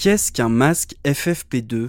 [0.00, 1.88] Qu'est-ce qu'un masque FFP2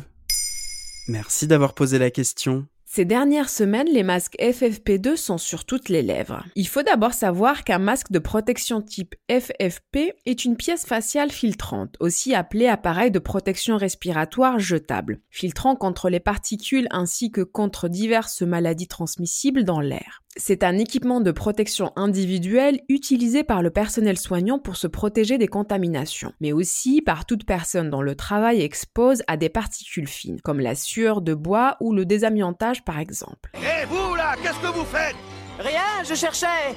[1.09, 2.66] Merci d'avoir posé la question.
[2.83, 6.43] Ces dernières semaines, les masques FFP2 sont sur toutes les lèvres.
[6.56, 11.97] Il faut d'abord savoir qu'un masque de protection type FFP est une pièce faciale filtrante,
[11.99, 18.41] aussi appelée appareil de protection respiratoire jetable, filtrant contre les particules ainsi que contre diverses
[18.41, 20.23] maladies transmissibles dans l'air.
[20.38, 25.48] C'est un équipement de protection individuelle utilisé par le personnel soignant pour se protéger des
[25.48, 30.60] contaminations, mais aussi par toute personne dont le travail expose à des particules fines, comme
[30.60, 33.50] la sueur de bois ou le désamiantage par exemple.
[33.56, 35.16] Hé vous là, qu'est-ce que vous faites?
[35.58, 36.76] Rien, je cherchais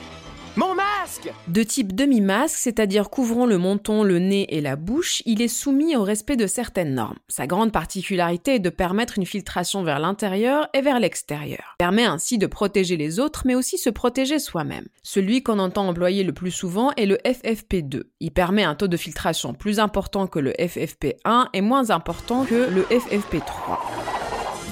[0.57, 5.41] mon masque De type demi-masque, c'est-à-dire couvrant le menton, le nez et la bouche, il
[5.41, 7.19] est soumis au respect de certaines normes.
[7.29, 11.77] Sa grande particularité est de permettre une filtration vers l'intérieur et vers l'extérieur.
[11.77, 14.87] Il permet ainsi de protéger les autres, mais aussi se protéger soi-même.
[15.03, 18.03] Celui qu'on entend employer le plus souvent est le FFP2.
[18.21, 22.69] Il permet un taux de filtration plus important que le FFP1 et moins important que
[22.71, 23.79] le FFP3.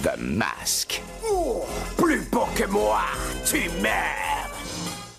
[0.02, 1.02] The Mask.
[1.30, 1.64] Oh,
[1.97, 3.00] plus beau que moi,
[3.47, 4.29] tu meurs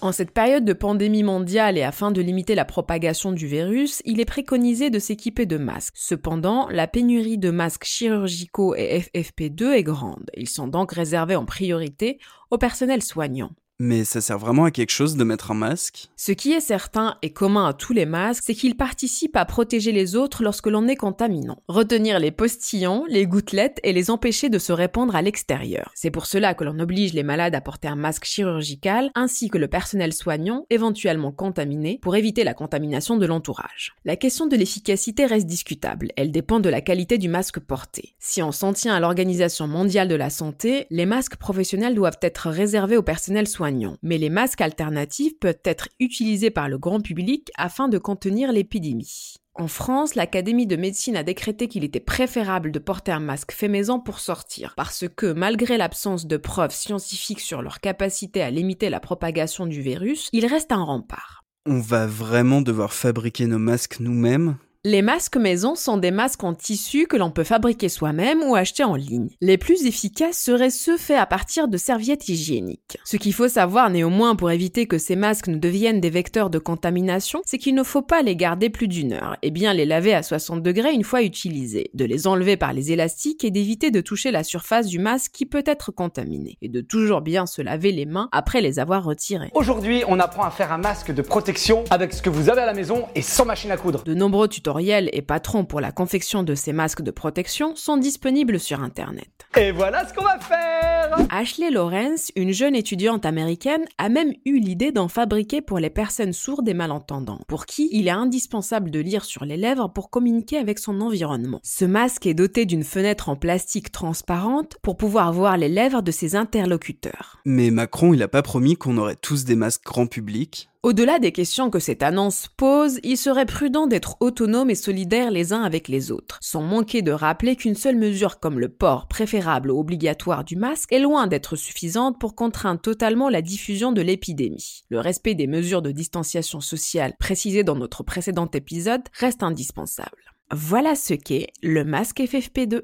[0.01, 4.19] en cette période de pandémie mondiale et afin de limiter la propagation du virus, il
[4.19, 5.95] est préconisé de s'équiper de masques.
[5.97, 10.29] Cependant, la pénurie de masques chirurgicaux et FFP2 est grande.
[10.35, 13.51] Ils sont donc réservés en priorité au personnel soignant.
[13.83, 16.11] Mais ça sert vraiment à quelque chose de mettre un masque?
[16.15, 19.91] Ce qui est certain et commun à tous les masques, c'est qu'ils participent à protéger
[19.91, 21.57] les autres lorsque l'on est contaminant.
[21.67, 25.91] Retenir les postillons, les gouttelettes et les empêcher de se répandre à l'extérieur.
[25.95, 29.57] C'est pour cela que l'on oblige les malades à porter un masque chirurgical ainsi que
[29.57, 33.95] le personnel soignant, éventuellement contaminé, pour éviter la contamination de l'entourage.
[34.05, 36.11] La question de l'efficacité reste discutable.
[36.17, 38.13] Elle dépend de la qualité du masque porté.
[38.19, 42.51] Si on s'en tient à l'Organisation mondiale de la santé, les masques professionnels doivent être
[42.51, 43.70] réservés au personnel soignant
[44.01, 49.35] mais les masques alternatifs peuvent être utilisés par le grand public afin de contenir l'épidémie.
[49.53, 53.67] En France, l'Académie de médecine a décrété qu'il était préférable de porter un masque fait
[53.67, 58.89] maison pour sortir, parce que malgré l'absence de preuves scientifiques sur leur capacité à limiter
[58.89, 61.43] la propagation du virus, il reste un rempart.
[61.65, 64.57] On va vraiment devoir fabriquer nos masques nous-mêmes?
[64.83, 68.83] Les masques maison sont des masques en tissu que l'on peut fabriquer soi-même ou acheter
[68.83, 69.29] en ligne.
[69.39, 72.97] Les plus efficaces seraient ceux faits à partir de serviettes hygiéniques.
[73.03, 76.57] Ce qu'il faut savoir néanmoins pour éviter que ces masques ne deviennent des vecteurs de
[76.57, 80.15] contamination, c'est qu'il ne faut pas les garder plus d'une heure et bien les laver
[80.15, 84.01] à 60 degrés une fois utilisés, de les enlever par les élastiques et d'éviter de
[84.01, 87.91] toucher la surface du masque qui peut être contaminée, et de toujours bien se laver
[87.91, 89.51] les mains après les avoir retirés.
[89.53, 92.65] Aujourd'hui, on apprend à faire un masque de protection avec ce que vous avez à
[92.65, 94.03] la maison et sans machine à coudre.
[94.03, 98.59] De nombreux tutoriels et patrons pour la confection de ces masques de protection sont disponibles
[98.59, 99.27] sur Internet.
[99.57, 100.91] Et voilà ce qu'on va faire
[101.29, 106.33] Ashley Lawrence, une jeune étudiante américaine, a même eu l'idée d'en fabriquer pour les personnes
[106.33, 110.57] sourdes et malentendantes, pour qui il est indispensable de lire sur les lèvres pour communiquer
[110.57, 111.59] avec son environnement.
[111.63, 116.11] Ce masque est doté d'une fenêtre en plastique transparente pour pouvoir voir les lèvres de
[116.11, 117.39] ses interlocuteurs.
[117.45, 120.70] Mais Macron, il a pas promis qu'on aurait tous des masques grand public?
[120.83, 125.53] Au-delà des questions que cette annonce pose, il serait prudent d'être autonome et solidaire les
[125.53, 129.69] uns avec les autres, sans manquer de rappeler qu'une seule mesure comme le port préférable
[129.69, 134.81] ou obligatoire du masque est loin d'être suffisante pour contraindre totalement la diffusion de l'épidémie.
[134.89, 140.17] Le respect des mesures de distanciation sociale précisées dans notre précédent épisode reste indispensable.
[140.51, 142.81] Voilà ce qu'est le masque FFP2.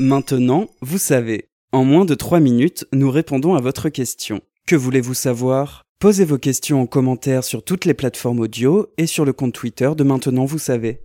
[0.00, 1.48] Maintenant, vous savez.
[1.72, 4.40] En moins de 3 minutes, nous répondons à votre question.
[4.70, 5.82] Que voulez-vous savoir?
[5.98, 9.90] Posez vos questions en commentaire sur toutes les plateformes audio et sur le compte Twitter
[9.96, 11.00] de Maintenant Vous savez.